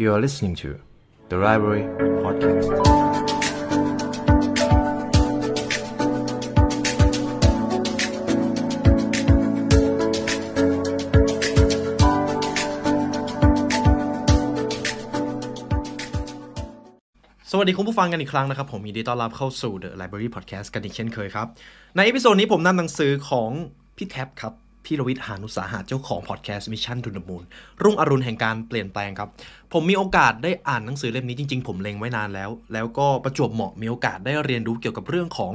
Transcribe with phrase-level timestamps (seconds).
[0.00, 0.70] You are listening to
[1.28, 1.84] the Library
[2.22, 2.68] Podcast.
[17.50, 21.46] สวัสดีคุณผู้ฟังกันอีกครั้งนะครับ ผมยินดีต้อนรับเข้าสู่ The Library Podcast กันอีกเช่นเคยครับ
[21.96, 23.50] ใน episode นี้ผมนำหนังสือของ
[23.96, 24.54] พี่แท็บครับ
[24.88, 27.44] พี่รวิศ หาญอุตสาหะเจ้าของพอดแคสต์ Mission to the Moon
[27.82, 29.28] รุ่งอรุณแห่งการเปลี่ยนแปลงครับ
[29.72, 35.52] ผมมีโอกาสได้อ่านหนังสือเล่มนี้จริง ๆ ผมเล็งไว้นานแล้ว แล้วก็ประจวบเหมาะมีโอกาสได้เรียนรู้เกี่ยวกับเรื่องของ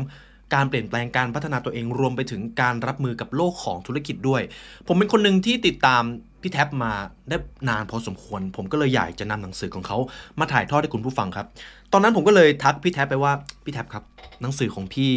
[0.54, 4.42] การเปลี่ยนแปลงการพัฒนาตัวเองรวมไปถึงการรับมือกับโลกของธุรกิจด้วย
[4.88, 6.04] ผมเป็นคนหนึ่งที่ติดตาม
[6.42, 6.94] พี่แท็บมา
[7.30, 7.38] ได้
[7.70, 9.98] นานพอสมควร ผมก็เลยอยากจะนำหนังสือของเขา
[10.40, 11.46] มาถ่ายทอดให้คุณผู้ฟังครับ
[11.92, 13.34] ตอนนั้นผมก็เลยทักพี่แท็บไปว่า
[13.66, 14.04] พี่แท็บครับ
[14.42, 15.12] หนังสือของพี่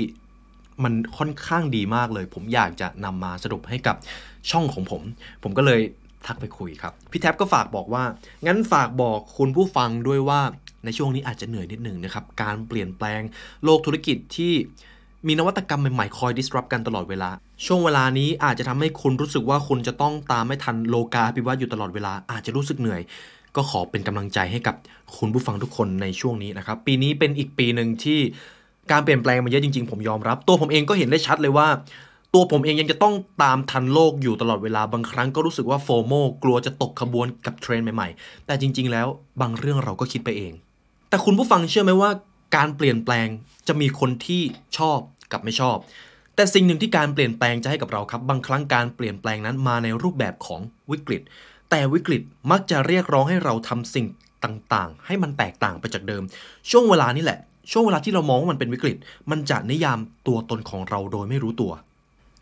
[0.84, 3.96] มันค่อนข้างดีมากเลย ผมอยากจะนำมาสรุปให้กับ
[4.50, 5.02] ช่องของผม
[5.42, 5.80] ผมก็เลย
[6.26, 8.04] ทักไปคุยครับ พี่แท็บก็ฝากบอกว่า
[8.46, 10.40] งั้นฝากบอกคุณผู้ฟังด้วยว่า
[10.84, 13.20] ในช่วงนี้อาจจะเหนื่อยนิดหนึ่งนะครับ การเปลี่ยนแปลง
[13.64, 14.52] โลกธุรกิจที่
[15.26, 17.30] มีนวัตกรรมใหม่ๆ คอย disrupt กันตลอดเวลา
[17.66, 23.00] ช่วงเวลานี้อาจจะทำให้คุณรู้สึกว่าคุณจะต้องตามไม่ทันโลกาภิวัตน์อยู่ตลอดเวลา อาจจะรู้สึกเหนื่อย
[23.56, 24.76] ก็ขอเป็นกำลังใจให้กับ
[25.18, 28.20] คุณผู้ฟังทุกคนในช่วงนี้นะครับ ปีนี้เป็นอีกปีหนึ่งที่
[28.90, 31.68] การเปลี่ยนแปลงมาเยอะจริงๆ ผมยอมรับ ตัวผมเองก็เห็นได้ชัดเลยว่า
[32.34, 39.06] ตัวผมเองยังจะต้องตามทันโลกอยู่ตลอดเวลาบางครั้งก็รู้สึกว่าโฟโมกลัวจะตกขบวนกับเทรนด์ใหม่ๆ แต่จริง ๆ แล้ว
[39.40, 40.52] บางเรื่องเราก็คิดไปเอง
[41.08, 42.10] แต่คุณผู้ฟังเชื่อไหมว่า
[42.56, 43.28] การเปลี่ยนแปลง
[43.68, 44.42] จะมีคนที่
[44.78, 44.98] ชอบ
[45.32, 45.76] กับไม่ชอบ
[46.34, 51.22] แต่สิ่งหนึ่งที่การเปลี่ยนแปลงจะให้กับเราครับ บางครั้งการเปลี่ยนแปลงนั้นมาในรูปแบบของวิกฤต
[51.70, 54.06] แต่วิกฤตมักจะเรียกร้องให้เราทำสิ่ง
[54.44, 56.22] ต่างๆ ให้มันแตกต่างไปจากเดิม
[56.70, 57.38] ช่วงเวลานี้แหละ
[57.70, 58.96] ช่วงเวลาที่เรามองว่ามันเป็นวิกฤต
[59.30, 61.72] มันจะนิยามตัวตนของเราโดยไม่รู้ตัว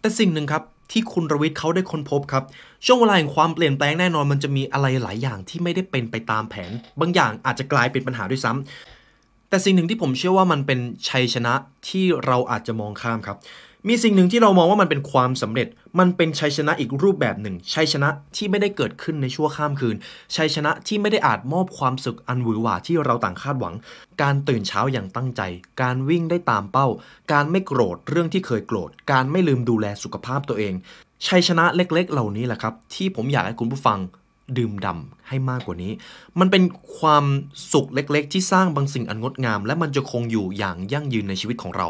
[0.00, 2.44] แต่สิ่งหนึ่งครับที่คุณรวิทย์เขาได้ค้นพบครับ
[2.86, 11.54] ช่วงเวลาแห่งความเปลี่ยนแปลงแน่นอนมันจะมีอะไรหลายอย่างที่ไม่ได้เป็นไปตามแผน บางอย่างอาจจะกลายเป็นปัญหาด้วยซ้ำแต่สิ่งหนึ่งที่ผมเชื่อว่ามันเป็นชัยชนะ
[11.88, 13.38] ที่เราอาจจะมองข้ามครับ
[13.88, 15.68] มีสิ่งหนึ่งที่เรามองว่ามันเป็นความสำเร็จ
[15.98, 19.96] มันเป็นชัยชนะอีกรูปแบบหนึ่ง ชัยชนะที่ไม่ได้เกิดขึ้นในชั่วข้ามคืน
[20.36, 23.74] ชัยชนะที่ไม่ได้อาจมอบความสุขอันหวือหวาที่เราต่างคาดหวัง
[24.22, 25.42] การตื่นเช้าอย่างตั้งใจ
[25.82, 26.86] การวิ่งได้ตามเป้า
[27.32, 30.72] การไม่โกรธเรื่องที่เคยโกรธ การไม่ลืมดูแลสุขภาพตัวเอง
[31.26, 33.98] ชัยชนะเล็กๆ เหล่านี้แหละครับ ที่ผมอยากให้คุณผู้ฟัง
[34.58, 35.92] ดื่มด่ำให้มากกว่านี้
[36.40, 36.62] มันเป็น
[36.98, 37.24] ความ
[37.72, 41.88] สุขเล็กๆ ที่สร้างบางสิ่งอันงดงาม และมันจะคงอยู่อย่างยั่งยืนในชีวิตของเรา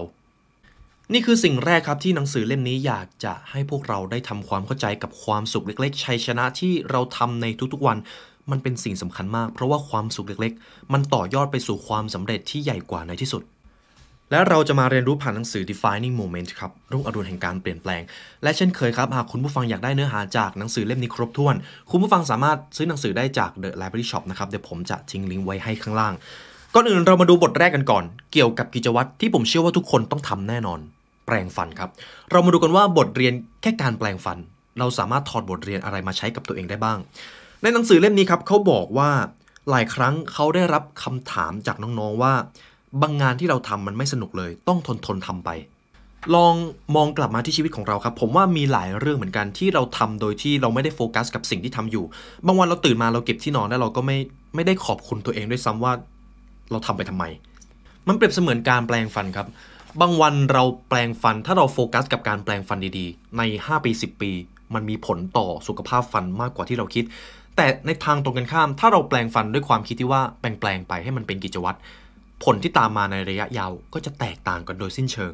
[1.13, 7.99] นี่คือสิ่งแรกครับที่หนังสือเล่มนี้อยากจะให้พวกเราได้ทำความเข้าใจกับความสุขเล็ก ๆ ชัยชนะที่เราทำในทุกๆวัน
[8.51, 13.43] มันเป็นสิ่งสำคัญมาก เพราะว่าความสุขเล็ก ๆ มันต่อยอดไปสู่ความสำเร็จที่ใหญ่กว่าในที่สุด
[14.31, 18.03] และเราจะมาเรียนรู้ผ่านหนังสือ Defining Moment ครับรุ่งอรุณแห่งการเปลี่ยนแปลง
[18.43, 21.55] และเช่นเคยครับหากคุณผู้ฟังอยากได้เนื้อหาจากหนังสือเล่มนี้ครบถ้วน
[21.91, 26.15] คุณผู้ฟังสามารถซื้อหนังสือได้จาก The Library Shop นะครับเดี๋ยวผมจะทิ้งลิงก์ไว้ให้ข้างล่าง
[26.75, 30.81] ก่อนอื่นเรามาดูบทแรกกันก่อน เกี่ยวกับกิจวัตรที่ผมเชื่อว่าทุกคนต้องทำแน่นอน
[31.27, 31.91] แปลงฟันครับ
[32.31, 34.39] เรามาดูกันว่าบทเรียนแค่การแปลงฟัน
[34.79, 36.99] เราสามารถถอดบทเรียนอะไรมาใช้กับตัวเองได้บ้าง
[37.63, 39.11] ในหนังสือเล่มนี้ครับเขาบอกว่า
[39.71, 42.33] หลายครั้งเขาได้รับคำถามจากน้องๆว่า
[43.03, 45.51] บางงานที่เราทำมันไม่สนุกเลย ต้องทนทนทำไป
[46.35, 46.55] ลอง
[46.97, 52.05] มองกลับมาที่ชีวิตของเราครับ ผมว่ามีหลายเรื่องเหมือนกันที่เราทำโดยที่เราไม่ได้โฟกัสกับสิ่งที่ทำอยู่
[52.47, 54.19] บางวันเราตื่นมาเราเก็บที่นอนแล้วเราก็ไม่
[54.55, 55.93] ไม่ได้ขอบคุณตัวเองด้วยซ้ำว่า
[56.71, 57.25] เราทำไปทำไม
[58.09, 59.47] มันเปรียบเสมือนการแปลงฟันครับ
[60.01, 64.31] บางวันเราแปลงฟันถ้าเราโฟกัสกับการแปลงฟันดีๆ ใน 5 ปี 10 ปี
[64.75, 67.05] มันมีผลต่อสุขภาพฟันมากกว่าที่เราคิด
[67.57, 71.79] แต่ในทางตรงกันข้าม ถ้าเราแปลงฟันด้วยความคิดที่ว่าแปลงแปลงๆไปให้มันเป็นกิจวัตร
[72.45, 75.33] ผลที่ตามมาในระยะยาวก็จะแตกต่างกันโดยสิ้นเชิง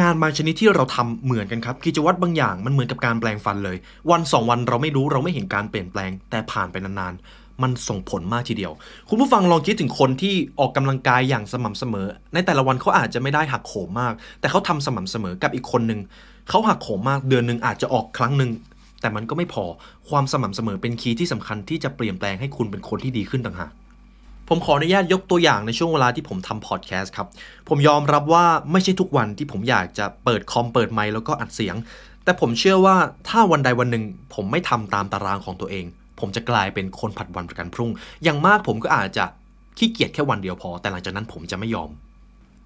[0.00, 3.76] งานบางชนิดที่เราทำเหมือนกันครับกิจวัตรบางอย่างมันเหมือนกับการแปลงฟันเลย
[4.10, 8.72] วันสองวันเราไม่รู้เราไม่เห็นการเปลี่ยนแปลงแต่ผ่านไปนานๆ มันส่งผลมากทีเดียว
[9.08, 16.00] คุณผู้ฟังลองคิดถึงคนที่ออกกำลังกายอย่างสม่ำเสมอ ในแต่ละวันเขาอาจจะไม่ได้หักโหมมาก แต่เขาทำสม่ำเสมอกับอีกคนหนึ่ง
[16.48, 18.50] เขาหักโหมมากเดือนหนึ่งอาจจะออกครั้งหนึ่ง
[19.00, 19.64] แต่มันก็ไม่พอ
[20.08, 23.72] ความสม่ำเสมอเป็นคีย์ที่สำคัญที่จะเปลี่ยนแปลงให้คุณเป็นคนที่ดีขึ้นต่างหาก
[24.48, 27.28] ผมขออนุญาตยกตัวอย่างในช่วงเวลาที่ผมทำพอดแคสต์ครับ
[27.68, 31.76] ผมยอมรับว่าไม่ใช่ทุกวันที่ผมอยากจะเปิดคอมเปิดไมค์แล้วก็อัดเสียง
[32.24, 32.96] แต่ผมเชื่อว่า
[33.28, 35.86] ถ้าวันใดวันหนึ่งผมไม่ทำตามตารางของตัวเอง
[36.20, 37.90] ผมจะกลายเป็นคนผัดวันประกันพรุ่ง
[38.24, 39.24] อย่างมากผมก็อาจจะ
[39.78, 41.90] ขี้เกียจแค่วันเดียวพอ แต่หลังจากนั้นผมจะไม่ยอม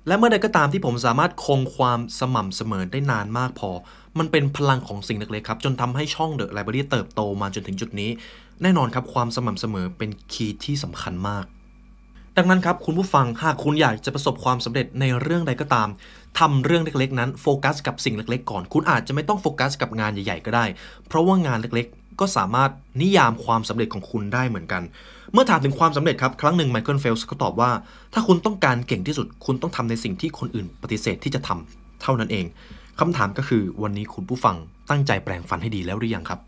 [0.07, 3.71] และเมื่อใดก็ตามที่ผมสามารถคงความสม่ำเสมอได้นานมากพอ
[4.19, 8.11] มันเป็นพลังของสิ่งเล็กๆครับ จนทำให้ช่อง The Library เติบโตมาจนถึงจุดนี้
[8.63, 11.45] แน่นอนครับความสม่ำเสมอเป็น key ที่สำคัญมาก
[12.37, 15.89] ดังนั้นครับคุณผู้ฟังหากคุณอยากจะประสบความสำเร็จในเรื่องใดก็ตาม
[16.39, 20.65] ทำเรื่องเล็กๆ นั้นโฟกัสกับสิ่งเล็กๆ ก่อน คุณอาจจะไม่ต้องโฟกัสกับงานใหญ่ๆ ก็ได้
[21.07, 21.87] เพราะว่างานเล็ก
[22.21, 22.71] ก็สามารถ
[23.03, 24.83] นิยามความสำเร็จของคุณได้เหมือนกัน
[25.33, 27.71] เมื่อถามถึงความสำเร็จครับ ครั้งหนึ่งไมเคิลเฟลป์สก็ตอบว่า
[28.15, 32.45] ถ้าคุณต้องการเก่งที่สุด คุณต้องทำในสิ่งที่คนอื่นปฏิเสธที่จะทำเท่านั้นเอง
[33.01, 34.57] คำถามก็คือวันนี้คุณผู้ฟัง
[34.91, 36.41] ตั้งใจแปรงฟันให้ดีแล้วหรือยังครับ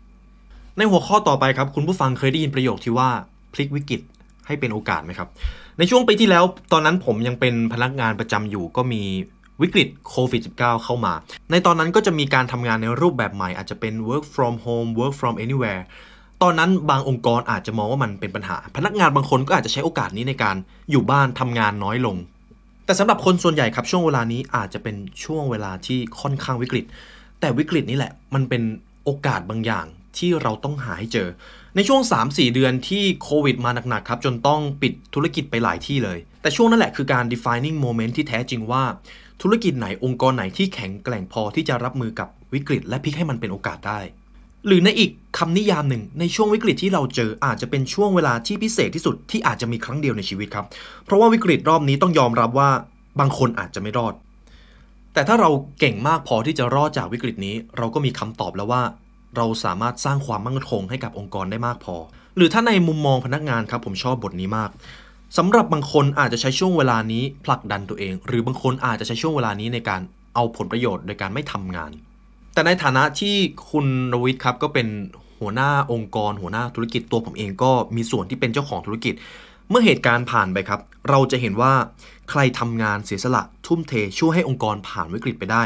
[0.77, 3.09] ในหัวข้อต่อไปครับ คุณผู้ฟังเคยได้ยินประโยคที่ว่า
[3.53, 4.01] พลิกวิกฤต
[4.47, 5.29] ให้เป็นโอกาสไหมครับ
[5.79, 9.01] ในช่วงปีที่แล้วตอนนั้นผมยังเป็นพนักงานประจำอยู่ก็มี
[9.61, 11.13] วิกฤตโควิด -19 เข้ามา
[11.51, 15.83] ในตอนนั้นก็จะมีการทำงานในรูปแบบใหม่ อาจจะเป็น work from home work from anywhere
[16.43, 20.55] ตอนนั้นบางองค์กรอาจจะมองว่ามันเป็นปัญหา พนักงานบางคนก็อาจจะใช้โอกาสนี้ในการ
[20.91, 22.17] อยู่บ้านทำงานน้อยลง
[22.85, 26.85] แต่สำหรับคนส่วนใหญ่ครับช่วงเวลานี้อาจจะเป็นช่วงเวลาที่ค่อนข้างวิกฤต
[27.39, 28.63] แต่วิกฤตนี้แหละมันเป็น
[29.03, 29.85] โอกาสบางอย่าง
[30.17, 31.27] ที่เราต้องหาให้เจอ
[31.75, 38.83] ในช่วง 3-4 เดือนที่โควิดมาหนักๆครับจนต้องปิดธุรกิจไปหลายที่เลย แต่ช่วงนั้นแหละคือการ defining moment ที่แท้จริงว่า
[39.41, 43.99] ธุรกิจไหนองค์กรไหนที่แข็งแกร่งพอที่จะรับมือกับวิกฤต และพลิกให้มันเป็นโอกาสได้
[44.67, 50.65] หรือในอีกคำนิยามหนึ่งในช่วงวิกฤตที่เราเจออาจจะเป็นช่วงเวลาที่พิเศษที่สุดที่อาจจะมีครั้งเดียวในชีวิตครับ
[51.05, 52.69] เพราะว่าวิกฤตรอบนี้ต้องยอมรับว่า
[53.19, 54.13] บางคนอาจจะไม่รอด
[55.13, 55.49] แต่ถ้าเรา
[55.79, 58.83] เก่งมากพอที่จะรอดจากวิกฤตนี้ เราก็มีคำตอบแล้วว่า
[59.35, 61.95] เราสามารถสร้างความมั่นคงให้กับองค์กรได้มากพอ
[62.37, 64.69] หรือถ้าในมุมมองพนักงานครับผมชอบบทนี้มาก
[65.37, 70.01] สำหรับบางคนอาจจะใช้ช่วงเวลานี้ผลักดันตัวเอง หรือบางคนอาจจะใช้ช่วงเวลานี้ในการ
[70.35, 71.91] เอาผลประโยชน์โดยการไม่ทำงาน
[72.53, 73.35] แต่ในฐานะที่
[73.71, 74.87] คุณรวิทย์ครับก็เป็น
[75.39, 79.13] หัวหน้าองค์กร หัวหน้าธุรกิจตัวผมเองก็มีส่วนที่เป็นเจ้าของธุรกิจ
[79.69, 80.79] เมื่อเหตุการณ์ผ่านไปครับ
[81.09, 81.73] เราจะเห็นว่า
[82.29, 85.63] ใครทำงานเสียสละทุ่มเทช่วยให้องค์กรผ่านวิกฤตไปได้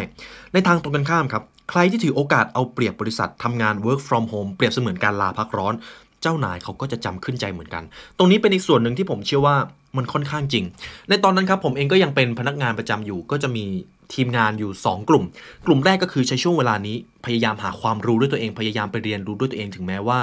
[0.54, 5.74] ในทางตรงกันข้ามครับ ใครที่ถือโอกาสเอาเปรียบ บริษัททำงาน work from home เปรียบเสมือนการลาพักร้อน
[6.22, 7.84] เจ้านายเขาก็จะจำขึ้นใจเหมือนกัน
[8.18, 9.56] ตรงนี้เป็นอีกส่วนหนึ่งที่ผมเชื่อว่า
[9.98, 10.66] มันค่อนข้างจริง
[11.10, 13.66] ในตอนนั้นครับผมเองก็ยังเป็นพนักงานประจำอยู่ ก็จะมี
[14.14, 15.24] ทีมงานอยู่ 2 กลุ่ม
[15.66, 16.96] กลุ่มแรกก็คือใช้ช่วงเวลานี้
[17.26, 20.20] พยายามหาความรู้ด้วยตัวเอง พยายามไปเรียนรู้ด้วยตัวเองถึงแม้ว่า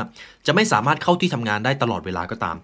[0.47, 2.57] จะไม่สามารถเข้าที่ทำงานได้ตลอดเวลาก็ตาม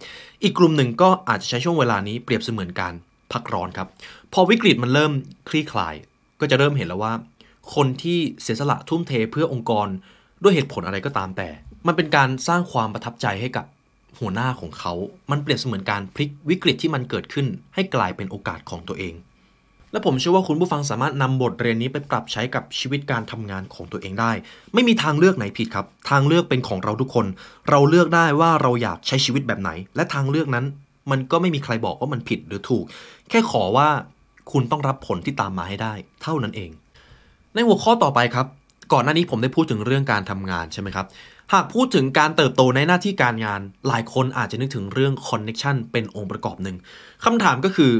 [0.43, 2.93] อีกกลุ่มหนึ่งก็อาจจะใช้ช่วงเวลานี้เปรียบเสมือนการ
[3.33, 3.89] พักร้อนครับ
[4.33, 5.13] พอวิกฤตมันเริ่ม
[5.49, 5.95] คลี่คลาย
[6.41, 7.13] ก็จะเริ่มเห็นแล้วว่า
[7.75, 9.89] คนที่เสียสละทุ่มเทเพื่อองค์กร
[10.43, 11.49] ด้วยเหตุผลอะไรก็ตามแต่
[11.87, 13.67] มันเป็นการสร้างความประทับใจให้กับ
[14.21, 14.93] หัวหน้าของเขา
[15.31, 19.15] มันเปรียบเสมือนการพลิกวิกฤตที่มันเกิดขึ้น ให้กลายเป็นโอกาสของตัวเอง
[19.93, 24.33] และผมเชื่อว่าคุณผู้ฟังสามารถนำบทเรียนนี้ไปปรับใช้กับชีวิตการทำงานของตัวเองได้
[24.75, 27.27] ไม่มีทางเลือกไหนผิดครับ ทางเลือกเป็นของเราทุกคน
[27.71, 30.65] เราเลือกได้ว่าเราอยากใช้ชีวิตแบบไหน และทางเลือกนั้น
[31.11, 32.85] มันก็ไม่มีใครบอกว่ามันผิดหรือถูก
[33.31, 33.89] แค่ขอว่า
[34.53, 36.71] คุณต้องรับผลที่ตามมาให้ได้ เท่านั้นเอง
[37.55, 38.47] ในหัวข้อต่อไปครับ
[38.93, 41.07] ก่อนหน้านี้ผมได้พูดถึงเรื่องการทำงานใช่ไหมครับ
[41.53, 46.77] หากพูดถึงการเติบโตในหน้าที่การงาน หลายคนอาจจะนึกถึงเรื่อง connection เป็นองค์ประกอบหนึ่ง
[47.25, 47.93] คำถามก็คือ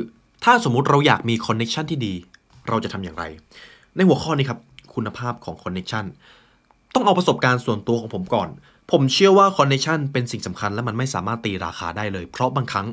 [0.45, 2.15] ถ้าสมมุติเราอยากมี connection ที่ดี
[2.69, 3.25] เราจะทำอย่างไร
[3.97, 4.61] ในหัวข้อนี้ครับ
[4.95, 6.05] คุณภาพของ connection
[6.95, 8.49] ต้องเอาประสบการณ์ส่วนตัวของผมก่อน
[8.91, 12.87] ผมเชื่อว่า connection เป็นสิ่งสำคัญและมันไม่สามารถตีราคาได้เลย เพราะบางครั้ง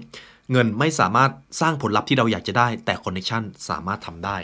[0.51, 4.37] เงินไม่สามารถสร้างผลลัพธ์ที่เราอยากจะได้ แต่ connection สามารถทำได้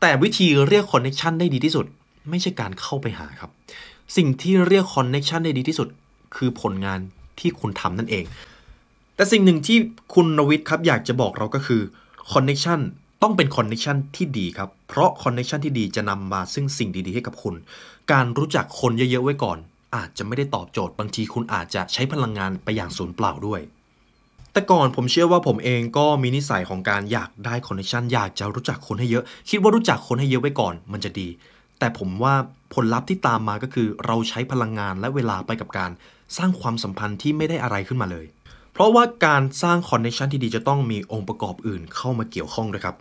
[0.00, 1.86] แต่วิธีเรียก connection ได้ดีที่สุด
[2.30, 3.50] ไม่ใช่การเข้าไปหาครับ
[4.16, 5.88] สิ่งที่เรียก connection ได้ดีที่สุด
[6.36, 7.00] คือผลงาน
[7.40, 8.24] ที่คุณทำนั่นเอง
[9.16, 9.78] แต่สิ่งหนึ่งที่
[10.14, 11.82] คุณนวิทย์ครับอยากจะบอกเราก็คือ
[12.32, 12.80] connection
[13.22, 17.54] ต้องเป็น connection ที่ดีครับ เพราะ connection ที่ดีจะนำมาซึ่งสิ่งดีๆให้กับคุณ
[18.12, 19.58] การรู้จักคนเยอะๆไว้ก่อน
[19.96, 23.60] อาจจะไม่ได้ตอบโจทย์ บางทีคุณอาจจะใช้พลังงานไปอย่างสูญเปล่าด้วย
[24.52, 31.28] แต่ก่อนผมเชื่อว่าผมเองก็มีนิสัยของการอยากได้ connection อยากจะรู้จักคนให้เยอะ คิดว่ารู้จักคนให้เยอะไว้ก่อน มันจะดี
[31.84, 32.34] แต่ผมว่า
[32.74, 35.90] ผลลัพธ์ที่ตามมาก็คือเราใช้พลังงานและเวลาไปกับการ
[36.36, 38.26] สร้างความสัมพันธ์ที่ไม่ได้อะไรขึ้นมาเลย
[38.72, 42.96] เพราะว่าการสร้าง connection ที่ดีจะต้องมีองค์ประกอบอื่นเข้ามาเกี่ยวข้องด้วยครับ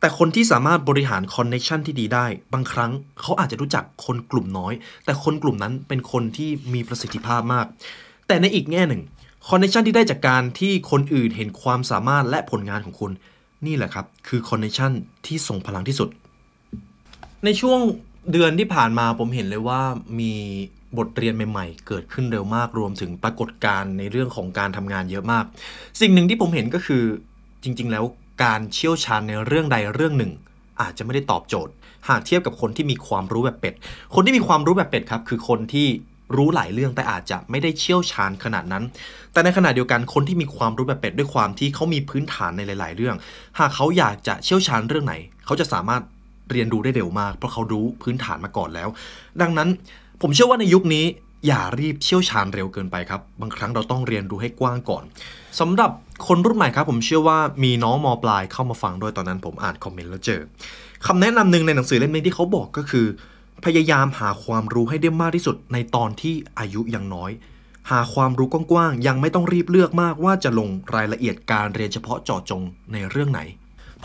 [0.00, 2.90] แต่คนที่สามารถบริหาร connection ที่ดีได้ บางครั้ง
[3.20, 4.72] เขาอาจจะรู้จักคนกลุ่มน้อย
[5.04, 7.66] แต่คนกลุ่มนั้นเป็นคนที่มีประสิทธิภาพมาก
[8.26, 9.02] แต่ในอีกแง่หนึ่ง
[9.48, 13.12] connection ที่ได้จากการที่คนอื่นเห็นความสามารถและผลงานของคุณ
[13.66, 14.92] นี่แหละครับ คือ connection
[15.26, 16.08] ที่ทรงพลังที่สุด
[17.44, 17.80] ในช่วง
[18.32, 19.80] เดือนที่ผ่านมาผมเห็นเลยว่า
[20.20, 20.34] มี
[20.98, 25.44] บทเรียนใหม่ ๆ เกิดขึ้นเร็วมากรวมถึงปรากฏการณ์ในเรื่องของการทำงานเยอะมาก
[26.00, 27.02] สิ่งหนึ่งที่ผมเห็นก็คือ
[27.62, 28.04] จริง ๆ แล้ว
[28.44, 30.32] การเชี่ยวชาญในเรื่องใดเรื่องหนึ่ง
[30.80, 31.72] อาจจะไม่ได้ตอบโจทย์
[32.08, 33.74] หากเทียบกับคนที่มีความรู้แบบเป็ด
[34.14, 35.86] คนที่มีความรู้แบบเป็ดครับคือคนที่
[36.36, 38.84] รู้หลายเรื่องแต่อาจจะไม่ได้เชี่ยวชาญขนาดนั้น
[39.32, 43.16] แต่ในขณะเดียวกันคนที่มีความรู้แบบเป็ดด้วยความที่เขามีพื้นฐานในหลาย ๆ เรื่อง
[43.58, 45.14] หากเขาอยากจะเชี่ยวชาญเรื่องไหน
[45.46, 46.02] เขาจะสามารถ
[46.52, 48.88] เรียนรู้ได้เร็วมาก เพราะเขารู้พื้นฐานมาก่อนแล้ว
[49.40, 49.68] ดังนั้น
[50.22, 51.04] ผมเชื่อว่าในยุคนี้
[51.46, 55.02] อย่ารีบเชี่ยวชาญเร็วเกินไปครับ บางครั้งเราต้องเรียนรู้ให้กว้างก่อน
[55.60, 55.90] สำหรับ
[56.26, 60.40] คนรุ่นใหม่ครับ ผมเชื่อว่ามีน้องมปลายเข้ามาฟังด้วยตอนนั้นผมอ่านคอมเมนต์แล้วเจอ
[61.06, 63.06] คำแนะนำหนึ่งในหนังสือเล่มนี้ที่เขาบอกก็คือ
[63.64, 67.30] พยายามหาความรู้ให้ได้มากที่สุดในตอนที่อายุยังน้อย
[67.90, 72.62] หาความรู้กว้างๆยังไม่ต้องรีบเลือกมากว่าจะลงรายละเอียดการเรียนเฉพาะเจาะจง
[72.92, 73.40] ในเรื่องไหน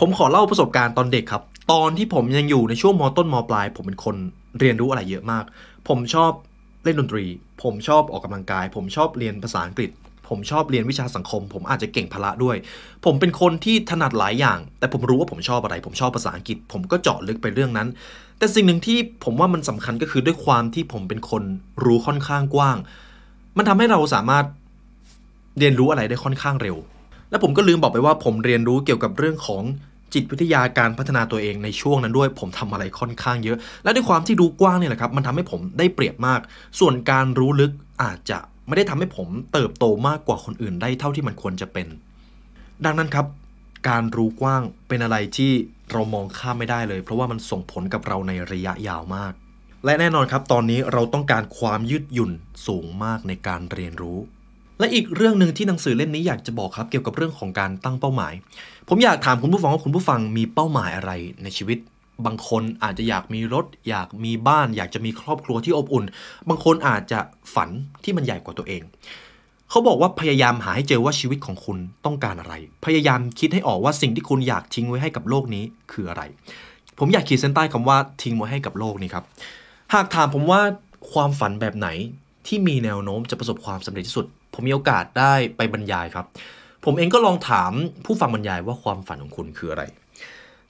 [0.00, 1.42] ผมขอเล่าประสบการณ์ตอนเด็กครับ
[1.72, 4.16] ตอนที่ผมยังอยู่ในช่วงมต้นมปลาย ผมเป็นคน
[4.60, 5.44] เรียนรู้อะไรเยอะมาก
[5.88, 6.32] ผมชอบ
[6.84, 7.24] เล่นดนตรี
[7.62, 9.90] ผมชอบออกกำลังกาย ผมชอบเรียนภาษาอังกฤษ
[10.28, 12.56] ผมชอบเรียนวิชาสังคม ผมอาจจะเก่งพละด้วย
[13.04, 17.88] ผมเป็นคนที่ถนัดหลายอย่าง แต่ผมรู้ว่าผมชอบอะไร ผมชอบภาษาอังกฤษ ผมก็เจาะลึกไปเรื่องนั้น
[18.38, 21.42] แต่สิ่งหนึ่งที่ผมว่ามันสำคัญก็คือด้วยความที่ผมเป็นคน
[21.84, 22.76] รู้ค่อนข้างกว้าง
[23.56, 24.44] มันทำให้เราสามารถ
[25.58, 26.76] เรียนรู้อะไรได้ค่อนข้างเร็ว
[27.30, 29.62] และผมก็ลืมบอกไปว่าผมเรียนรู้เกี่ยวกับเรื่องของ
[30.14, 36.40] จิตวิทยาการพัฒนาตัวเองในช่วงนั้นด้วย ผมทำอะไรค่อนข้างเยอะ และด้วยความที่รู้กว้างเนี่ยแหละครับ มันทำให้ผมได้เปรียบมาก
[36.80, 41.86] ส่วนการรู้ลึกอาจจะไม่ได้ทำให้ผมเติบโตมากกว่าคนอื่นได้เท่าที่มันควรจะเป็น
[42.84, 43.26] ดังนั้นครับ
[43.88, 45.52] การรู้กว้างเป็นอะไรที่
[45.92, 49.32] เรามองข้ามไม่ได้เลย เพราะว่ามันส่งผลกับเราในระยะยาวมาก
[49.84, 52.32] และแน่นอนครับ ตอนนี้เราต้องการความยืดหยุ่น
[52.66, 54.18] สูงมากในการเรียนรู้
[54.78, 58.32] และอีกเรื่องหนึ่งที่หนังสือเล่มนี้อยากจะบอกครับ เกี่ยวกับเรื่องของการตั้งเป้าหมาย
[58.88, 61.12] ผมอยากถามคุณผู้ฟังว่าคุณผู้ฟังมีเป้าหมายอะไร
[61.42, 61.78] ในชีวิต
[62.26, 66.04] บางคนอาจจะอยากมีรถ อยากมีบ้าน อยากจะมีครอบครัวที่อบอุ่น
[66.48, 67.20] บางคนอาจจะ
[67.54, 67.68] ฝัน
[68.04, 68.82] ที่มันใหญ่กว่าตัวเอง
[69.70, 72.54] เขาบอกว่าพยายามหาให้เจอว่าชีวิตของคุณต้องการอะไร
[72.86, 76.22] พยายามคิดให้ออกว่าสิ่งที่คุณอยากทิ้งไว้ให้กับโลกนี้คืออะไร
[76.98, 79.24] ผมอยากขีดเส้นใต้คำว่าทิ้งไว้ให้กับโลกนี้ครับ
[79.94, 80.60] หากถามผมว่า
[81.12, 81.88] ความฝันแบบไหน
[82.46, 86.26] ที่มีแนวโน้มจะประสบความสำเร็จที่สุด ผมมีโอกาสได้ไปบรรยายครับ
[86.84, 87.72] ผมเองก็ลองถาม
[88.04, 89.84] ผู้ฟังบรรยายว่าความฝันของคุณคืออะไร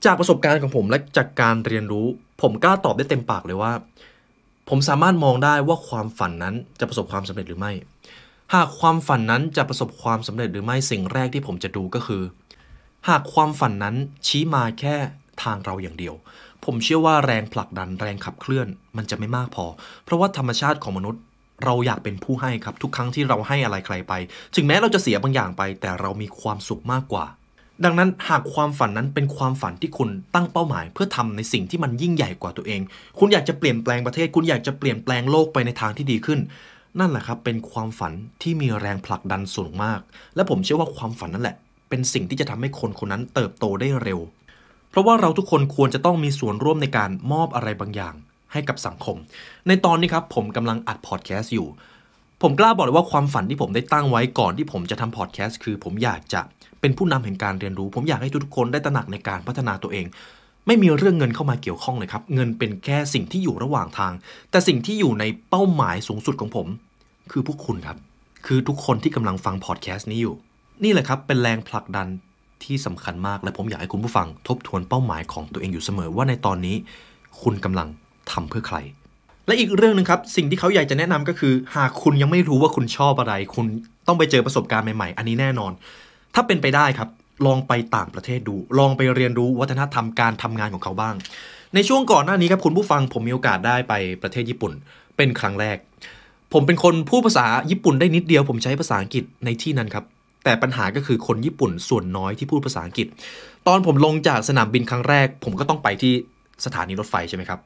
[0.04, 2.06] จากประสบการณ์ของผมและจากการเรียนรู้
[2.42, 3.72] ผมกล้าตอบได้เต็มปากเลยว่า
[4.68, 7.72] ผมสามารถมองได้ว่าความฝันนั้นจะประสบความสำเร็จหรือไม่
[8.54, 12.22] หากความฝันนั้นจะประสบความสำเร็จหรือไม่สิ่งแรกที่ผมจะดูก็คือ
[13.08, 14.96] หากความฝันนั้นชี้มาแค่
[15.42, 16.14] ทางเราอย่างเดียว
[16.64, 19.66] ผมเชื่อว่าแรงผลักดันแรงขับเคลื่อน มันจะไม่มากพอ
[20.04, 21.22] เพราะว่าธรรมชาติของมนุษย์
[21.64, 24.12] เราอยากเป็นผู้ให้ครับ ทุกครั้งที่เราให้อะไรใครไป
[24.54, 27.26] ถึงแม้เราจะเสียบางอย่างไป แต่เรามีความสุขมากกว่า
[27.84, 32.80] ดังนั้นหากความฝันนั้นเป็นความฝันที่คุณตั้งเป้าหมาย เพื่อทำในสิ่งที่มันยิ่งใหญ่กว่าตัวเอง
[33.18, 36.40] คุณอยากจะเปลี่ยนแปลงประเทศ คุณอยากจะเปลี่ยนแปลงโลกไปในทางที่ดีขึ้น
[37.00, 40.00] นั่นแหละครับ เป็นความฝันที่มีแรงผลักดันสูงมาก
[40.34, 41.56] และผมเชื่อว่าความฝันนั่นแหละ
[41.88, 44.20] เป็นสิ่งที่จะทำให้คนคนนั้นเติบโตได้เร็ว
[44.90, 48.14] เพราะว่าเราทุกคนควรจะต้องมีส่วนร่วมในการมอบอะไรบางอย่าง
[48.54, 49.16] ให้กับสังคม
[49.68, 51.68] ในตอนนี้ครับผมกำลังอัดพอดแคสต์อยู่
[52.42, 56.40] ผมกล้าบอกเลยว่าความฝันที่ผมได้ตั้งไว้ก่อนที่ผมจะทำพอดแคสต์คือผมอยากจะ
[56.80, 60.06] เป็นผู้นำแห่งการเรียนรู้ ผมอยากให้ทุกคนได้ตระหนักในการพัฒนาตัวเอง
[60.66, 64.12] ไม่มีเรื่องเงินเข้ามาเกี่ยวข้องเลยครับ เงินเป็นแค่สิ่งที่อยู่ระหว่างทาง
[64.50, 66.66] แต่สิ่งที่อยู่ในเป้าหมายสูงสุดของผม
[67.32, 67.96] คือพวกคุณครับ
[68.46, 70.34] คือทุกคนที่กำลังฟังพอดแคสต์นี้อยู่
[70.84, 72.06] นี่แหละครับเป็นแรงผลักดัน
[72.64, 76.76] ที่สำคัญมากและผมอยากให้คุณผู้ฟังทบทวนเป้าหมายของตัวเองอยู่เสมอว่าในตอนนี้
[77.42, 77.88] คุณกำลัง
[78.32, 78.76] ทำเพื่อใคร
[79.46, 83.66] และอีกเรื่องหนึ่งครับ สิ่งที่เขาอยากจะแนะนำก็คือ หากคุณยังไม่รู้ว่าคุณชอบอะไร คุณ
[84.06, 85.72] ต้องไปเจอประสบการณ์ใหม่ๆ อันนี้แน่นอน
[86.34, 87.08] ถ้าเป็นไปได้ครับ
[87.46, 91.14] ลองไปต่างประเทศดู ลองไปเรียนรู้วัฒนธรรมการทำงานของเขาบ้าง
[91.74, 94.72] ในช่วงก่อนหน้านี้ครับคุณผู้ฟังผมมีโอกาสได้ไปประเทศญี่ปุ่น
[95.16, 95.76] เป็นครั้งแรก
[96.52, 100.04] ผมเป็นคนพูดภาษาญี่ปุ่นได้นิดเดียว ผมใช้ภาษาอังกฤษในที่นั้นครับ
[100.44, 103.06] แต่ปัญหาก็คือคนญี่ปุ่นส่วนน้อยที่พูดภาษาอังกฤษ
[103.66, 106.12] ตอนผมลงจากสนามบินครั้งแรก ผมก็ต้องไปที่
[106.64, 107.60] สถานีรถไฟใช่ไหมครับ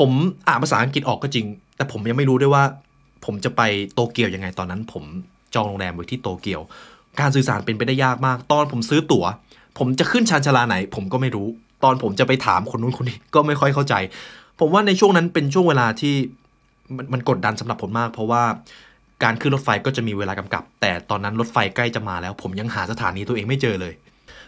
[0.00, 0.10] ผม
[0.48, 2.64] อ่านภาษาอังกฤษออกก็จริง แต่ผมยังไม่รู้ด้วยว่า
[3.24, 3.62] ผมจะไป
[3.94, 5.04] โตเกียวยังไงตอนนั้น ผม
[5.54, 6.60] จองโรงแรมไว้ที่โตเกียว
[7.20, 9.24] การสื่อสารเป็นไปได้ยากมาก ตอนผมซื้อตั๋ว
[9.78, 11.48] ผมจะขึ้นชานชาลาไหน ผมก็ไม่รู้
[11.84, 13.94] ตอนผมจะไปถามคนนู้นคนนี้ก็ไม่ค่อยเข้าใจ
[14.60, 16.14] ผมว่าในช่วงนั้นเป็นช่วงเวลาที่
[16.96, 18.42] มันมันกดดันสำหรับผมมาก เพราะว่า
[19.22, 23.92] การขึ้นรถไฟก็จะมีเวลากำกับ แต่ตอนนั้นรถไฟใกล้จะมาแล้ว ผมยังหาสถานีตัวเองไม่เจอเลย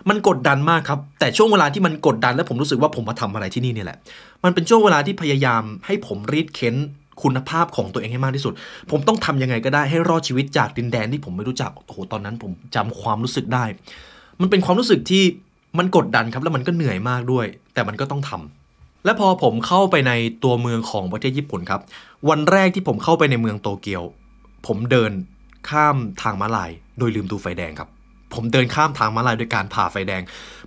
[0.09, 3.99] มันกดดันมากครับ แต่ช่วงเวลาที่มันกดดันและผมรู้สึกว่าผมมาทำอะไรที่นี่เนี่ยแหละ
[4.45, 6.77] มันเป็นช่วงเวลาที่พยายามให้ผมรีดเค้น
[7.23, 8.53] คุณภาพของตัวเองให้มากที่สุด
[8.91, 13.65] ผมต้องทำยังไงก็ได้ให้รอดชีวิตจากดินแดนที่ผมไม่รู้จัก โอ้โห ตอนนั้นผมจำความรู้สึกได้
[14.41, 15.25] มันเป็นความรู้สึกที่
[15.79, 20.13] มันกดดันครับ แล้วมันก็เหนื่อยมากด้วย แต่มันก็ต้องทำและพอผมเข้าไปใน
[20.45, 21.81] ตัวเมืองของประเทศญี่ปุ่นครับ
[22.29, 24.03] วันแรกที่ผมเข้าไปในเมืองโตเกียว
[24.67, 25.13] ผมเดิน
[25.69, 27.89] ข้ามทางม้าลาย โดยลืมดูไฟแดงครับ
[28.35, 30.23] ผมเดินข้ามทางม้าลายโดยการผ่าไฟแดง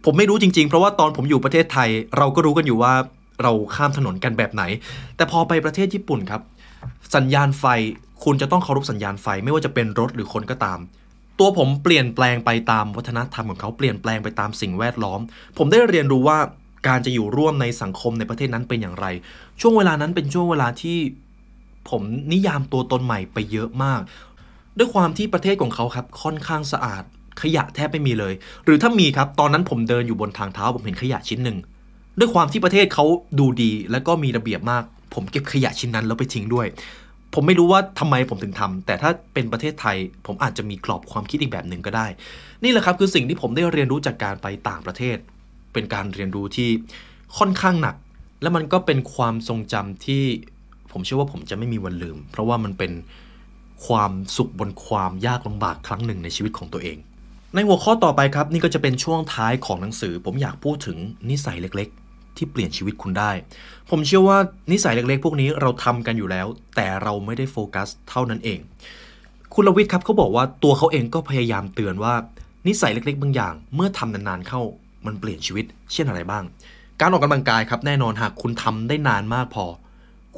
[0.06, 2.94] ผมไม่รู้จริงๆ เพราะว่าตอนผมอยู่ประเทศไทย เราก็รู้กันอยู่ว่า
[3.42, 4.64] เราข้ามถนนกันแบบไหน
[5.16, 6.42] แต่พอไปประเทศญี่ปุ่นครับ
[7.16, 7.66] สัญญาณไฟ
[8.24, 10.80] คุณจะต้องเคารพสัญญาณไฟไม่ว่าจะเป็นรถหรือคนก็ตาม
[11.40, 15.20] ตัวผมเปลี่ยนแปลงไปตามวัฒนธรรมของเขาเปลี่ยนแปลงไปตามสิ่งแวดล้อม
[15.58, 16.40] ผมได้เรียนรู้ว่า
[16.88, 19.06] การจะอยู่ร่วมในสังคมในประเทศนั้นเป็นอย่างไร
[19.62, 20.98] ช่วงเวลานั้นเป็นช่วงเวลาที่
[21.90, 22.02] ผม
[22.34, 24.02] นิยามตัวตนใหม่ไปเยอะมาก
[24.78, 27.04] ด้วยความที่ประเทศของเขาครับค่อนข้างสะอาด
[27.42, 28.34] ขยะแทบไม่มีเลย
[28.66, 31.58] หรือถ้ามีครับ ตอนนั้นผมเดินอยู่บนทางเท้าผมเห็นขยะชิ้นหนึ่ง
[32.20, 33.06] ด้วยความที่ประเทศเขา
[33.40, 36.68] ดูดี และก็มีระเบียบมาก ผมเก็บขยะชิ้นนั้นแล้วไปทิ้งด้วย
[37.34, 42.08] ผมไม่รู้ว่าทำไมผมถึงทำแต่ถ้าเป็นประเทศไทย ผมอาจจะมีกรอบความคิดอีกแบบหนึ่งก็ได้
[42.64, 45.18] นี่แหละครับคือสิ่งที่ผมได้เรียนรู้จากการไปต่างประเทศ
[45.74, 46.70] เป็นการเรียนรู้ที่
[47.38, 47.96] ค่อนข้างหนัก
[48.42, 50.24] และมันก็เป็นความทรงจำที่
[50.92, 52.92] ผมเชื่อว่าผมจะไม่มีวันลืม เพราะว่ามันเป็น
[53.88, 56.98] ความสุขบนความยากลำบากครั้งหนึ่งในชีวิตของตัวเอง
[57.58, 60.98] ในหัวข้อต่อไปครับนี่ก็จะเป็นช่วงท้ายของหนังสือ ผมอยากพูดถึง
[61.30, 63.32] นิสัยเล็กๆ ที่เปลี่ยนชีวิตคุณได้
[63.90, 64.38] ผมเชื่อว่า
[64.72, 68.60] นิสัยเล็กๆ พวกนี้เราทำกันอยู่แล้ว แต่เราไม่ได้โฟกัสเท่านั้นเอง
[69.54, 72.14] คุณลวิทย์ครับเขาบอกว่าตัวเขาเองก็พยายามเตือนว่า
[72.68, 74.62] นิสัยเล็กๆ บางอย่าง เมื่อทำนานๆเข้า
[75.06, 76.44] มันเปลี่ยนชีวิต เช่นอะไรบ้าง
[77.00, 79.66] การออกกำลังกายครับแน่นอนหากคุณทำได้นานมากพอ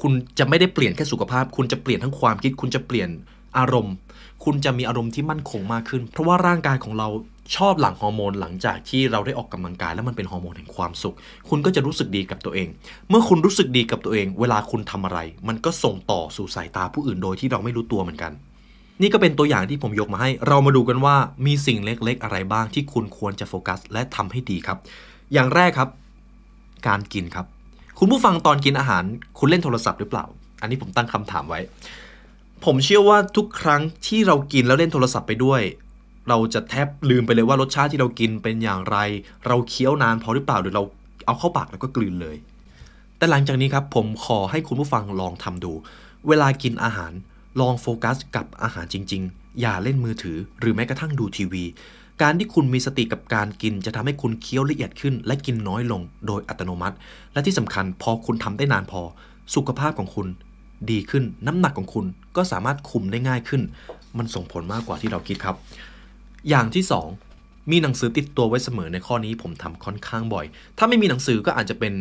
[0.01, 3.09] คุณจะไม่ได้เปลี่ยนแค่สุขภาพ คุณจะเปลี่ยนทั้งความคิด คุณจะเปลี่ยน
[3.57, 3.95] อารมณ์
[4.43, 7.07] คุณจะมีอารมณ์ที่มั่นคงมากขึ้น เพราะว่าร่างกายของเรา
[7.55, 11.15] ชอบหลั่งฮอร์โมนหลังจากที่เราได้ออกกำลังกายแล้วมันเป็นฮอร์โมนแห่งความสุข
[11.49, 12.67] คุณก็จะรู้สึกดีกับตัวเอง
[13.09, 18.31] เมื่อคุณรู้สึกดีกับตัวเอง เวลาคุณทำอะไร มันก็ส่งต่อสู่สายตาผู้อื่นโดยที่เราไม่รู้ตัวเหมือนกัน
[19.01, 21.15] นี่ก็เป็นตัวอย่างที่ผมยกมาให้ เรามาดูกันว่า
[21.45, 24.77] มีสิ่งเล็กๆ อะไรบ้างที่คุณควรจะโฟกัส และทำให้ดีครับ
[25.33, 25.89] อย่างแรกครับ
[26.87, 27.45] การกินครับ
[27.99, 29.03] คุณผู้ฟังตอนกินอาหาร
[29.39, 30.25] คุณเล่นโทรศัพท์หรือเปล่า
[30.61, 31.59] อันนี้ผมตั้งคำถามไว้
[32.65, 35.61] ผมเชื่อว่าทุกครั้งที่เรากินแล้วเล่นโทรศัพท์ไปด้วย
[36.29, 38.97] เราจะแทบลืมไปเลยว่ารสชาติที่เรากินเป็นอย่างไร
[39.47, 40.83] เราเคี้ยวนานพอหรือเปล่าหรือเรา
[41.25, 42.37] เอาเข้าปากแล้วก็กลืนเลย
[43.17, 45.71] แต่หลังจากนี้ครับผมขอให้คุณผู้ฟังลองทำดู
[46.27, 47.11] เวลากินอาหาร
[47.59, 51.63] ลองโฟกัสกับอาหารจริง ๆ อย่าเล่นมือถือ หรือแม้กระทั่งดูทีวี
[52.21, 56.95] การที่คุณมีสติกับการกินจะทำให้คุณเคี้ยวละเอียดขึ้น และกินน้อยลงโดยอัตโนมัติ
[57.33, 59.01] และที่สำคัญพอคุณทำได้นานพอ
[59.55, 60.27] สุขภาพของคุณ
[60.91, 62.05] ดีขึ้น น้ำหนักของคุณ
[62.35, 63.61] ก็สามารถคุมได้ง่ายขึ้น
[64.17, 65.55] มันส่งผลมากกว่าที่เราคิดครับ
[66.49, 66.83] อย่างที่
[67.27, 70.45] 2 มีหนังสือติดตัวไว้เสมอในข้อนี้ผมทำค่อนข้างบ่อย
[70.77, 71.93] ถ้าไม่มีหนังสือก็อาจจะเป็น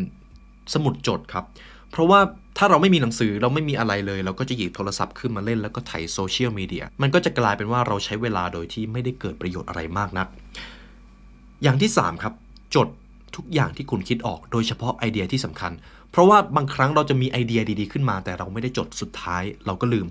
[0.75, 1.45] สมุดจดครับ
[1.90, 2.21] เพราะว่า
[2.59, 10.28] ถ้าเราไม่มีหนังสือเราไม่มีอะไรเลย เราก็จะหยิบโทรศัพท์ขึ้นมาเล่นแล้วก็ไถโซเชียลมีเดียมันก็จะกลายเป็นว่าเราใช้เวลาโดยที่ไม่ได้เกิดประโยชน์อะไรมากนัก
[11.62, 12.35] อย่างที่ 3 ครับ
[12.75, 12.88] จด
[13.37, 15.73] ทุกอย่างที่คุณคิดออก โดยเฉพาะไอเดียที่สำคัญ
[16.10, 20.06] เพราะว่าบางครั้งเราจะมีไอเดียดีๆขึ้นมา แต่เราไม่ได้จดสุดท้ายเราก็ลืม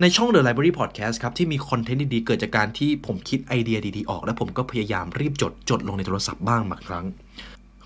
[0.00, 7.06] ในช่อง The Library Podcast ครับ ที่มีคอนเทนต์ดีๆ เกิดจากการที่ผมคิดไอเดียดีๆออก แล้วผมก็พยายามรีบจดจดลงในโทรศัพท์บ้างบางครั้ง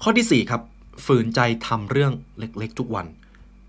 [0.02, 0.62] ข้อที่4ครับ
[1.07, 3.07] ฝืนใจทำเรื่องเล็กๆ ทุกวัน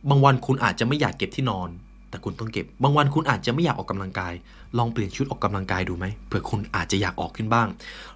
[0.10, 1.70] บางวันคุณอาจจะไม่อยากเก็บที่นอน
[2.10, 4.34] แต่คุณต้องเก็บ บางวันคุณอาจจะไม่อยากออกกำลังกาย
[4.78, 7.68] ลองเปลี่ยนชุดออกกำลังกายดูไหมเผื่อคุณอาจจะอยากออกขึ้นบ้าง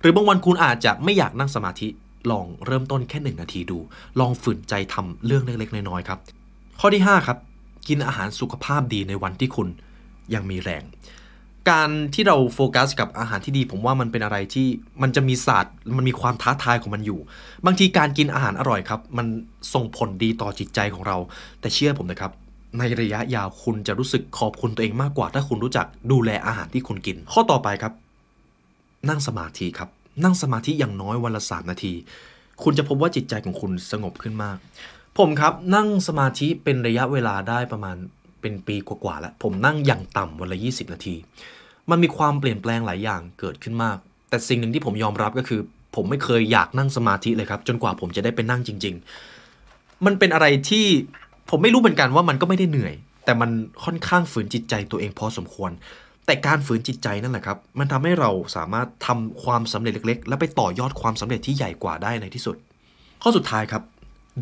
[0.02, 1.88] หรือบางวันคุณอาจจะไม่อยากนั่งสมาธิ
[2.32, 3.80] ลองเริ่มต้นแค่หนึ่งนาทีดู
[4.20, 6.20] ลองฝืนใจทำเรื่องเล็กๆ น้อยๆครับ
[6.80, 7.38] ข้อที่ 5 ครับ
[7.88, 9.68] กินอาหารสุขภาพดีในวันที่คุณ
[10.34, 10.84] ยังมีแรง
[11.70, 14.68] การที่เราโฟกัสกับอาหารที่ดี ผมว่ามันเป็นอะไรที่
[15.02, 17.20] มันจะมีศาสตร์มันมีความท้าทายของมันอยู่
[17.66, 19.28] บางทีการกินอาหารอร่อยครับ มัน
[19.74, 21.18] ส่งผลดีต่อจิตใจของเรา
[21.60, 22.32] แต่เชื่อผมนะครับ
[22.78, 27.94] ในระยะยาวคุณจะรู้สึกขอบคุณตัวเองมากกว่า ถ้าคุณรู้จักดูแลอาหารที่คุณกิน ข้อต่อไปครับ
[29.10, 29.90] นั่งสมาธิครับ
[30.24, 31.94] นั่งสมาธิอย่างน้อยวันละสามนาที
[32.64, 34.58] คุณจะพบว่าจิตใจของคุณสงบขึ้นมาก
[35.18, 37.96] ผมครับนั่งสมาธิเป็นระยะเวลาได้ประมาณ
[38.42, 41.16] เป็นปีกว่าๆแล้ว ผมนั่งอย่างต่ำวันละ 20 นาที
[41.90, 43.98] มันมีความเปลี่ยนแปลงหลายอย่างเกิดขึ้นมาก
[44.30, 45.62] แต่สิ่งหนึ่งที่ผมยอมรับก็คือ
[45.96, 48.96] ผมไม่เคยอยากนั่งสมาธิเลยครับ จนกว่าผมจะได้ไปนั่งจริง
[49.50, 50.86] ๆ มันเป็นอะไรที่
[51.50, 52.94] ผมไม่รู้เหมือนกันว่ามันก็ไม่ได้เหนื่อย
[53.26, 53.50] แต่มัน
[53.84, 55.72] ค่อนข้างฝืนจิตใจตัวเองพอสมควร
[56.26, 62.56] แต่การฝืนจิตใจนั่นแหละครับ มันทำให้เราสามารถทำความสำเร็จเล็ก ๆ และไปต่อยอดความสำเร็จที่ใหญ่กว่าได้ในที่สุด
[63.22, 63.84] ข้อสุดท้ายครับ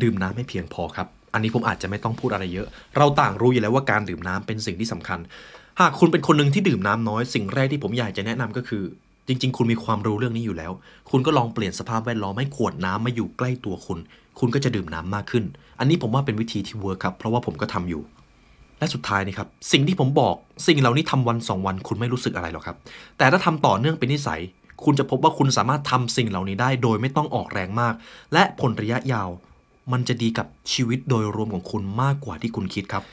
[0.02, 2.66] ดื่มน้ำให้เพียงพอครับ อันนี้ผมอาจจะไม่ต้องพูดอะไรเยอะ
[2.96, 5.18] เราต่างรู้อยู่แล้วว่าการดื่มน้ำเป็นสิ่งที่สำคัญ
[5.80, 8.84] หากคุณเป็นคนหนึ่งที่ดื่มน้ำน้อย สิ่งแรกที่ผมอยากจะแนะนำก็คือ
[9.26, 10.72] จริง ๆ คุณมีความรู้เรื่องนี้อยู่แล้ว
[11.10, 13.98] คุณก็ลองเปลี่ยนสภาพแวดล้อมให้ขวดน้ำมาอยู่ใกล้ตัวคุณ
[14.38, 15.44] คุณก็จะดื่มน้ำมากขึ้น
[15.78, 18.02] อันนี้ผมว่าเป็นวิธีที่เวิร์คครับ เพราะว่าผมก็ทำอยู่
[18.82, 20.34] และสุดท้ายนี่ครับสิ่งที่ผมบอก
[20.66, 22.76] สิ่งเหล่านี้ทำวันสองวันคุณไม่รู้สึกอะไรหรอกครับ
[23.18, 24.40] แต่ถ้าทำต่อเนื่องเป็นนิสัย
[24.84, 27.94] คุณจะพบว่าคุณสามารถทำสิ่งเหล่านี้ได้ โดยไม่ต้องออกแรงมาก
[28.32, 29.28] และผลระยะยาว
[29.92, 33.04] มันจะดีกับชีวิตโดยรวมของคุณมากกว่าที่คุณคิดครับ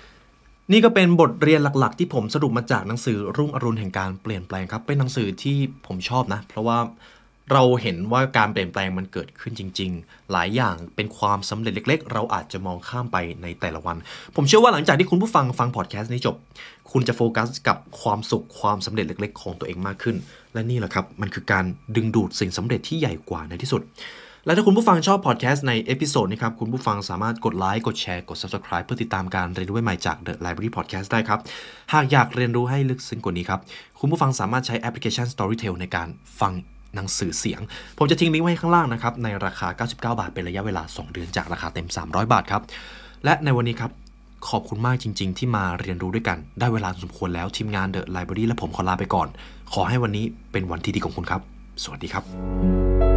[0.71, 6.77] นี่ก็เป็นบทเรียนหลัก ๆ ที่ผมสรุปมาจากหนังสือรุ่งอรุณแห่งการเปลี่ยนแปลงครับ เป็นหนังสือที่ผมชอบนะ เพราะว่า
[7.51, 13.97] เราเห็นว่าการเปลี่ยนแปลงมันเกิดขึ้นจริง ๆ หลายอย่างเป็นความสำเร็จเล็ก ๆ เราอาจจะมองข้ามไปในแต่ละวัน
[14.35, 16.35] ผมเชื่อว่าหลังจากที่คุณผู้ฟังฟังพอดแคสต์นี้จบ
[16.91, 20.15] คุณจะโฟกัสกับความสุขความสำเร็จเล็ก ๆ ของตัวเองมากขึ้น
[20.53, 23.83] และนี่แหละครับ มันคือการดึงดูดสิ่งสำเร็จที่ใหญ่กว่าในที่สุด
[24.45, 31.39] และถ้าคุณผู้ฟังชอบพอดแคสต์ใน episode นี้ครับ คุณผู้ฟังสามารถกดไลค์กดแชร์กด Subscribe เพื่อติดตามการเรียนรู้ใหม่จาก The Library Podcast ได้ครับ
[31.93, 33.59] หากอยากเรียนรู้ให้ลึกซึ้งกว่านี้ครับ
[33.99, 36.07] คุณผู้ฟังสามารถใช้แอปพลิเคชัน Storytel ในการ
[36.39, 36.53] ฟัง
[36.95, 37.61] หนังสือเสียง
[37.97, 42.61] ผมจะทิ้งลิงก์ไว้ข้างล่างนะครับ ในราคา 99 บาท เป็นระยะเวลา 2 เดือนจากราคาเต็ม 300 บาทครับ
[43.25, 43.91] และในวันนี้ครับ
[44.49, 49.27] ขอบคุณมากจริง ๆ ที่มาเรียนรู้ด้วยกัน ได้เวลาสมควรแล้วทีมงานเดอะไลบรารีและผมขอลาไปก่อน
[49.73, 51.41] ขอให้วันนี้เป็นวันที่ดีของคุณครับ
[51.83, 53.08] สวัสดีครับ